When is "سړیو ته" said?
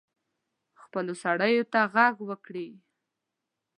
1.23-1.81